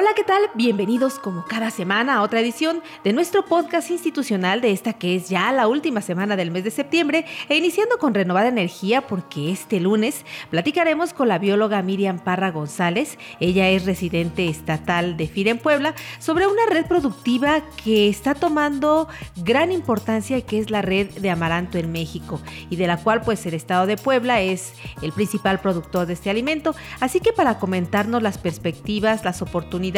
[0.00, 0.40] Hola, ¿qué tal?
[0.54, 5.28] Bienvenidos como cada semana a otra edición de nuestro podcast institucional de esta que es
[5.28, 9.78] ya la última semana del mes de septiembre e iniciando con renovada energía porque este
[9.78, 15.58] lunes platicaremos con la bióloga Miriam Parra González, ella es residente estatal de FIRA en
[15.58, 19.06] Puebla, sobre una red productiva que está tomando
[19.44, 22.40] gran importancia que es la red de amaranto en México
[22.70, 26.30] y de la cual pues el estado de Puebla es el principal productor de este
[26.30, 26.74] alimento.
[27.00, 29.89] Así que para comentarnos las perspectivas, las oportunidades,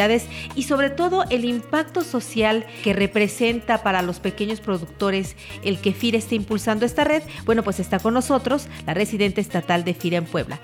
[0.55, 6.17] y sobre todo el impacto social que representa para los pequeños productores el que FIRA
[6.17, 10.25] esté impulsando esta red, bueno, pues está con nosotros la residente estatal de FIRA en
[10.25, 10.59] Puebla.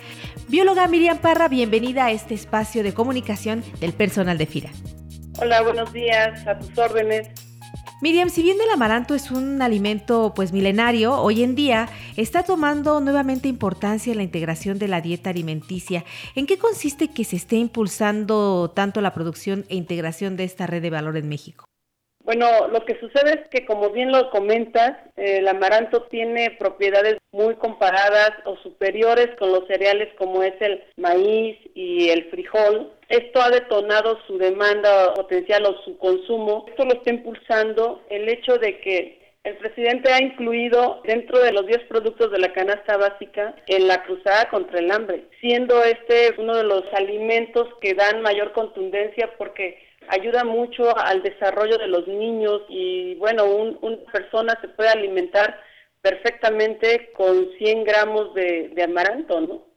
[0.47, 4.71] Bióloga Miriam Parra, bienvenida a este espacio de comunicación del personal de FIRA.
[5.41, 7.29] Hola, buenos días, a tus órdenes.
[8.02, 13.01] Miriam, si bien el amaranto es un alimento pues milenario, hoy en día está tomando
[13.01, 16.05] nuevamente importancia en la integración de la dieta alimenticia.
[16.34, 20.82] ¿En qué consiste que se esté impulsando tanto la producción e integración de esta red
[20.82, 21.65] de valor en México?
[22.30, 27.55] Bueno, lo que sucede es que, como bien lo comentas, el amaranto tiene propiedades muy
[27.55, 32.94] comparadas o superiores con los cereales como es el maíz y el frijol.
[33.07, 36.66] Esto ha detonado su demanda potencial o su consumo.
[36.70, 41.66] Esto lo está impulsando el hecho de que el presidente ha incluido dentro de los
[41.66, 46.55] 10 productos de la canasta básica en la cruzada contra el hambre, siendo este uno
[46.55, 52.62] de los alimentos que dan mayor contundencia porque ayuda mucho al desarrollo de los niños
[52.68, 55.62] y bueno, una persona se puede alimentar
[56.01, 59.70] perfectamente con 100 gramos de, amaranto, ¿no?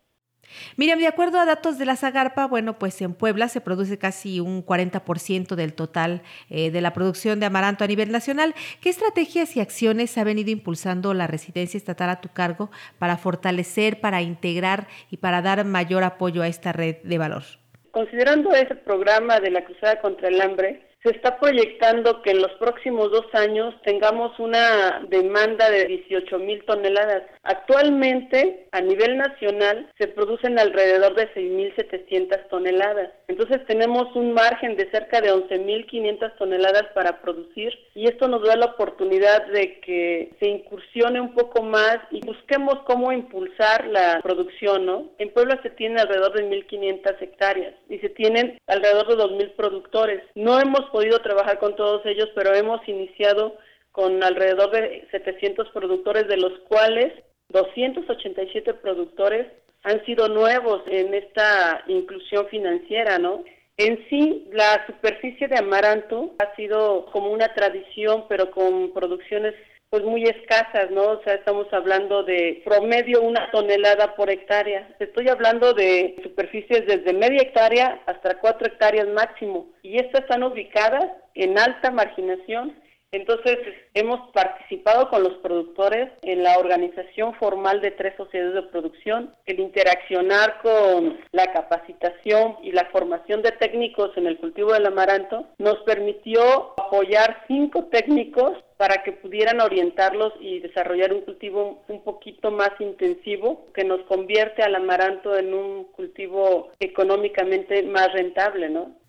[0.76, 4.38] Miriam, de acuerdo a datos de la Zagarpa, bueno, pues en Puebla se produce casi
[4.40, 8.54] un 40% del total eh, de la producción de amaranto a nivel nacional.
[8.80, 14.00] ¿Qué estrategias y acciones ha venido impulsando la residencia estatal a tu cargo para fortalecer,
[14.00, 17.61] para integrar y para dar mayor apoyo a esta red de valor?
[17.92, 22.52] Considerando ese programa de la Cruzada contra el Hambre, se está proyectando que en los
[22.52, 27.24] próximos dos años tengamos una demanda de 18 mil toneladas.
[27.42, 33.10] Actualmente, a nivel nacional, se producen alrededor de 6.700 toneladas.
[33.26, 38.54] Entonces tenemos un margen de cerca de 11.500 toneladas para producir y esto nos da
[38.54, 44.86] la oportunidad de que se incursione un poco más y busquemos cómo impulsar la producción,
[44.86, 45.10] ¿no?
[45.18, 50.22] En Puebla se tiene alrededor de 1.500 hectáreas y se tienen alrededor de 2.000 productores.
[50.34, 53.56] No hemos podido trabajar con todos ellos, pero hemos iniciado
[53.90, 57.12] con alrededor de 700 productores, de los cuales
[57.48, 59.46] 287 productores
[59.82, 63.44] han sido nuevos en esta inclusión financiera, ¿no?
[63.76, 69.54] En sí, la superficie de amaranto ha sido como una tradición, pero con producciones
[69.92, 71.02] pues muy escasas, ¿no?
[71.02, 74.88] O sea, estamos hablando de promedio una tonelada por hectárea.
[74.98, 79.68] Estoy hablando de superficies desde media hectárea hasta cuatro hectáreas máximo.
[79.82, 82.74] Y estas están ubicadas en alta marginación
[83.12, 83.58] entonces,
[83.92, 89.60] hemos participado con los productores en la organización formal de tres sociedades de producción, el
[89.60, 95.76] interaccionar con la capacitación y la formación de técnicos en el cultivo del amaranto, nos
[95.82, 102.70] permitió apoyar cinco técnicos para que pudieran orientarlos y desarrollar un cultivo un poquito más
[102.80, 109.01] intensivo que nos convierte al amaranto en un cultivo económicamente más rentable, ¿no?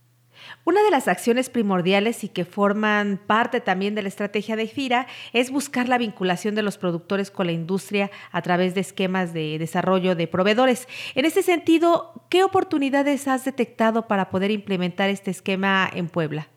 [0.66, 5.08] Una de las acciones primordiales y que forman parte también de la estrategia de FIRA
[5.34, 9.58] es buscar la vinculación de los productores con la industria a través de esquemas de
[9.60, 10.88] desarrollo de proveedores.
[11.16, 16.48] En este sentido, ¿qué oportunidades has detectado para poder implementar este esquema en Puebla?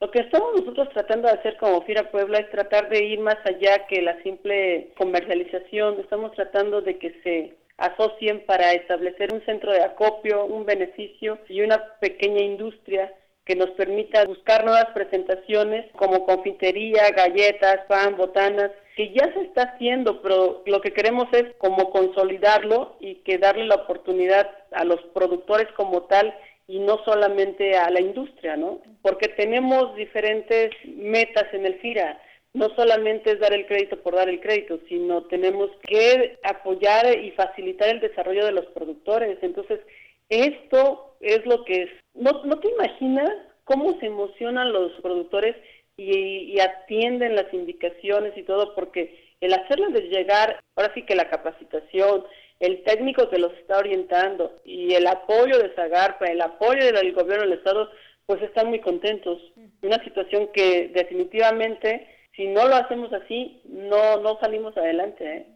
[0.00, 3.38] Lo que estamos nosotros tratando de hacer como FIRA Puebla es tratar de ir más
[3.46, 5.98] allá que la simple comercialización.
[6.00, 11.62] Estamos tratando de que se asocien para establecer un centro de acopio, un beneficio y
[11.62, 13.12] una pequeña industria
[13.44, 19.62] que nos permita buscar nuevas presentaciones como confitería, galletas, pan, botanas, que ya se está
[19.62, 25.00] haciendo, pero lo que queremos es como consolidarlo y que darle la oportunidad a los
[25.12, 26.34] productores como tal
[26.66, 28.80] y no solamente a la industria, ¿no?
[29.02, 32.18] Porque tenemos diferentes metas en el FIRA.
[32.54, 37.32] No solamente es dar el crédito por dar el crédito, sino tenemos que apoyar y
[37.32, 39.38] facilitar el desarrollo de los productores.
[39.42, 39.80] Entonces,
[40.28, 41.90] esto es lo que es.
[42.14, 43.30] No, no te imaginas
[43.64, 45.56] cómo se emocionan los productores
[45.96, 52.24] y, atienden las indicaciones y todo, porque el hacerles llegar, ahora sí que la capacitación,
[52.60, 57.44] el técnico que los está orientando y el apoyo de Zagarpa, el apoyo del gobierno
[57.44, 57.90] del Estado,
[58.26, 59.40] pues están muy contentos.
[59.82, 65.24] Una situación que definitivamente Si no lo hacemos así, no, no salimos adelante.
[65.24, 65.46] ¿eh?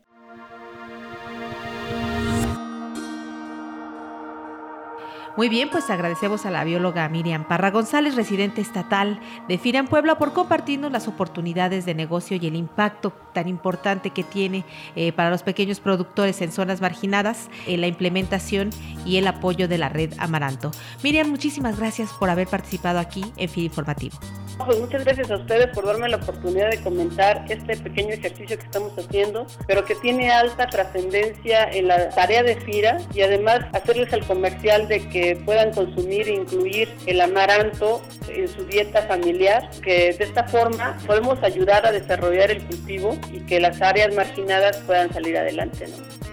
[5.39, 10.19] Muy bien, pues agradecemos a la bióloga Miriam Parra González, residente estatal de FIRA Puebla,
[10.19, 14.65] por compartirnos las oportunidades de negocio y el impacto tan importante que tiene
[14.97, 18.71] eh, para los pequeños productores en zonas marginadas la implementación
[19.07, 20.73] y el apoyo de la red Amaranto.
[21.05, 24.19] Miriam, muchísimas gracias por haber participado aquí en FIRA Informativo.
[24.65, 28.65] Pues muchas gracias a ustedes por darme la oportunidad de comentar este pequeño ejercicio que
[28.65, 34.13] estamos haciendo, pero que tiene alta trascendencia en la tarea de FIRA y además hacerles
[34.13, 40.13] el comercial de que puedan consumir e incluir el amaranto en su dieta familiar, que
[40.13, 45.13] de esta forma podemos ayudar a desarrollar el cultivo y que las áreas marginadas puedan
[45.13, 45.87] salir adelante.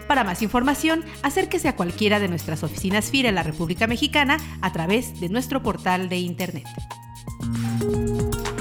[0.07, 4.71] Para más información, acérquese a cualquiera de nuestras oficinas FIRA en la República Mexicana a
[4.71, 6.67] través de nuestro portal de Internet.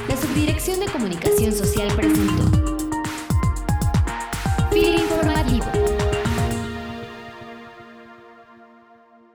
[0.09, 1.89] La Subdirección de Comunicación Social